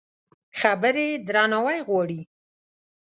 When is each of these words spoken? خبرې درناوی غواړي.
خبرې 0.59 1.07
درناوی 1.27 1.79
غواړي. 1.87 2.21